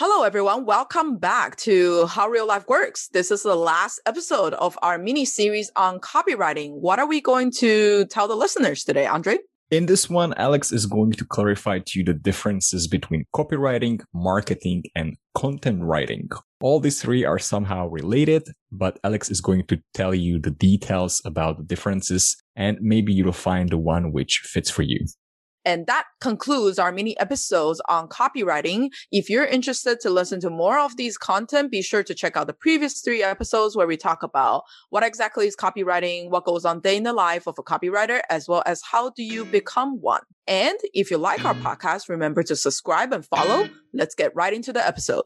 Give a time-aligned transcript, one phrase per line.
[0.00, 0.64] Hello, everyone.
[0.64, 3.08] Welcome back to How Real Life Works.
[3.08, 6.74] This is the last episode of our mini series on copywriting.
[6.74, 9.38] What are we going to tell the listeners today, Andre?
[9.72, 14.84] In this one, Alex is going to clarify to you the differences between copywriting, marketing,
[14.94, 16.28] and content writing.
[16.60, 21.20] All these three are somehow related, but Alex is going to tell you the details
[21.24, 25.06] about the differences and maybe you'll find the one which fits for you.
[25.64, 28.90] And that concludes our mini episodes on copywriting.
[29.12, 32.46] If you're interested to listen to more of these content, be sure to check out
[32.46, 36.80] the previous three episodes where we talk about what exactly is copywriting, what goes on
[36.80, 40.22] day in the life of a copywriter, as well as how do you become one.
[40.46, 43.68] And if you like our podcast, remember to subscribe and follow.
[43.92, 45.24] Let's get right into the episode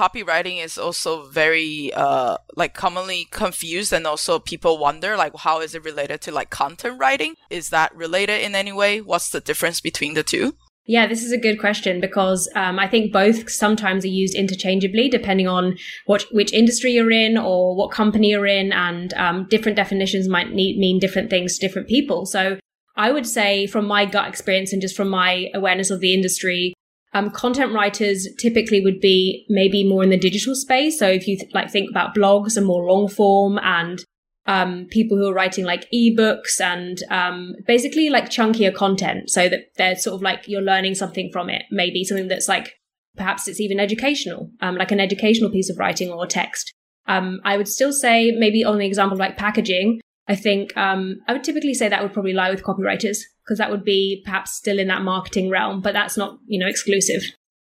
[0.00, 5.74] copywriting is also very uh like commonly confused and also people wonder like how is
[5.74, 7.34] it related to like content writing?
[7.50, 9.00] Is that related in any way?
[9.00, 10.46] What's the difference between the two?
[10.86, 15.08] Yeah, this is a good question because um, I think both sometimes are used interchangeably
[15.08, 19.76] depending on what which industry you're in or what company you're in, and um, different
[19.76, 22.26] definitions might need, mean different things to different people.
[22.26, 22.58] So
[22.96, 26.74] I would say, from my gut experience and just from my awareness of the industry,
[27.12, 30.98] um, content writers typically would be maybe more in the digital space.
[30.98, 34.04] So if you th- like think about blogs and more long form and
[34.46, 39.66] um, people who are writing like ebooks and um, basically like chunkier content so that
[39.76, 41.64] they're sort of like you're learning something from it.
[41.70, 42.74] Maybe something that's like
[43.16, 46.72] perhaps it's even educational, um, like an educational piece of writing or text.
[47.06, 50.00] Um, I would still say maybe on the example of like packaging,
[50.30, 53.68] I think um, I would typically say that would probably lie with copywriters because that
[53.68, 57.24] would be perhaps still in that marketing realm, but that's not, you know, exclusive.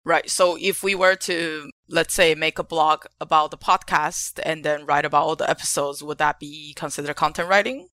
[0.05, 0.29] Right.
[0.29, 4.85] So if we were to, let's say, make a blog about the podcast and then
[4.85, 7.87] write about all the episodes, would that be considered content writing?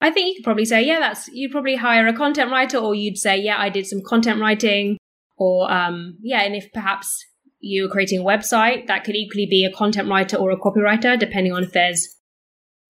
[0.00, 2.96] I think you could probably say, yeah, that's, you'd probably hire a content writer or
[2.96, 4.98] you'd say, yeah, I did some content writing
[5.36, 7.24] or, um, yeah, and if perhaps
[7.60, 11.52] you're creating a website, that could equally be a content writer or a copywriter, depending
[11.52, 12.16] on if there's,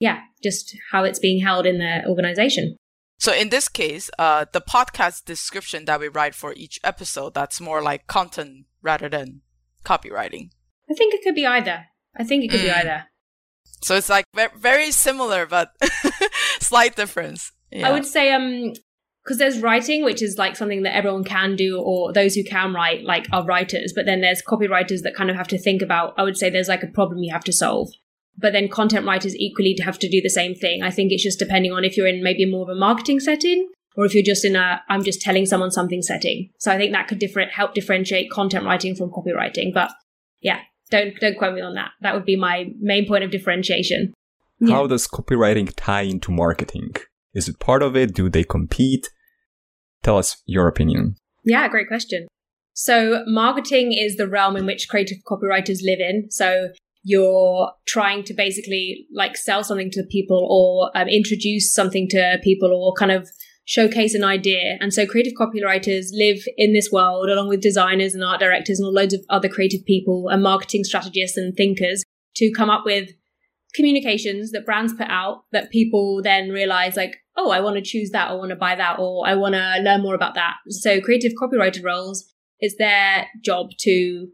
[0.02, 2.76] yeah, just how it's being held in the organization.
[3.20, 7.60] So in this case, uh, the podcast description that we write for each episode, that's
[7.60, 9.42] more like content rather than
[9.84, 10.50] copywriting.
[10.90, 11.84] I think it could be either.
[12.16, 12.64] I think it could mm.
[12.64, 13.04] be either.
[13.80, 14.24] So it's like
[14.56, 15.70] very similar, but
[16.60, 17.52] slight difference.
[17.70, 17.88] Yeah.
[17.88, 18.72] I would say, um,
[19.22, 22.74] because there's writing, which is like something that everyone can do, or those who can
[22.74, 23.92] write, like are writers.
[23.94, 26.14] But then there's copywriters that kind of have to think about.
[26.18, 27.90] I would say there's like a problem you have to solve
[28.38, 30.82] but then content writers equally have to do the same thing.
[30.82, 33.68] I think it's just depending on if you're in maybe more of a marketing setting
[33.96, 36.50] or if you're just in a I'm just telling someone something setting.
[36.58, 39.72] So I think that could different help differentiate content writing from copywriting.
[39.72, 39.92] But
[40.40, 40.60] yeah,
[40.90, 41.90] don't don't quote me on that.
[42.00, 44.12] That would be my main point of differentiation.
[44.68, 46.94] How does copywriting tie into marketing?
[47.34, 48.14] Is it part of it?
[48.14, 49.08] Do they compete?
[50.02, 51.16] Tell us your opinion.
[51.44, 52.28] Yeah, great question.
[52.74, 56.30] So marketing is the realm in which creative copywriters live in.
[56.30, 56.68] So
[57.02, 62.72] you're trying to basically like sell something to people or um, introduce something to people
[62.72, 63.28] or kind of
[63.64, 64.76] showcase an idea.
[64.80, 68.86] And so creative copywriters live in this world along with designers and art directors and
[68.86, 72.02] all loads of other creative people and marketing strategists and thinkers
[72.36, 73.10] to come up with
[73.74, 78.10] communications that brands put out that people then realize like, oh, I want to choose
[78.10, 80.54] that or want to buy that or I want to learn more about that.
[80.68, 82.24] So creative copywriter roles,
[82.60, 84.28] it's their job to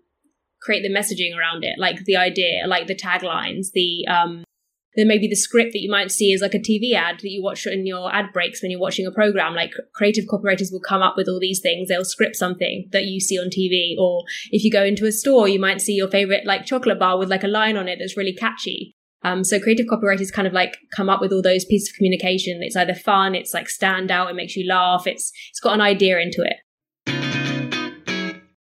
[0.61, 4.45] create the messaging around it, like the idea, like the taglines, the um,
[4.99, 7.41] then maybe the script that you might see is like a TV ad that you
[7.41, 9.55] watch in your ad breaks when you're watching a program.
[9.55, 11.89] Like creative copywriters will come up with all these things.
[11.89, 13.95] They'll script something that you see on TV.
[13.97, 17.17] Or if you go into a store, you might see your favorite like chocolate bar
[17.17, 18.97] with like a line on it that's really catchy.
[19.23, 22.61] Um, so creative copywriters kind of like come up with all those pieces of communication.
[22.63, 25.81] It's either fun, it's like stand out, it makes you laugh, it's it's got an
[25.81, 26.57] idea into it.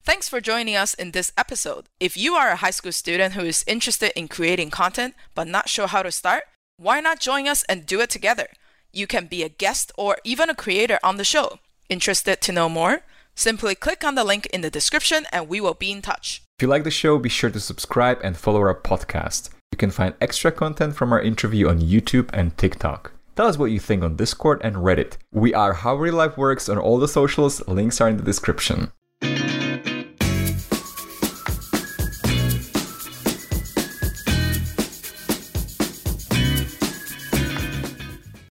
[0.08, 1.88] Thanks for joining us in this episode.
[2.00, 5.68] If you are a high school student who is interested in creating content but not
[5.68, 6.46] sure how to start,
[6.78, 8.48] why not join us and do it together?
[8.94, 11.60] You can be a guest or even a creator on the show.
[11.90, 13.02] Interested to know more?
[13.36, 16.42] Simply click on the link in the description and we will be in touch.
[16.58, 19.50] If you like the show, be sure to subscribe and follow our podcast.
[19.74, 23.12] You can find extra content from our interview on YouTube and TikTok.
[23.36, 25.18] Tell us what you think on Discord and Reddit.
[25.34, 28.94] We are How Real Life Works on all the socials, links are in the description.